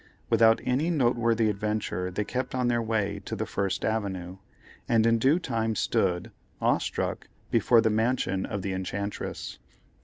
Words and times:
Without 0.31 0.61
any 0.63 0.89
noteworthy 0.89 1.47
adventure 1.47 2.09
they 2.09 2.23
kept 2.23 2.55
on 2.55 2.69
their 2.69 2.81
way 2.81 3.21
to 3.23 3.35
the 3.35 3.45
First 3.45 3.85
Avenue, 3.85 4.37
and 4.89 5.05
in 5.05 5.19
due 5.19 5.37
time 5.37 5.75
stood, 5.75 6.31
awe 6.59 6.79
struck, 6.79 7.27
before 7.51 7.81
the 7.81 7.91
mansion 7.91 8.43
of 8.43 8.63
the 8.63 8.73
enchantress. 8.73 9.59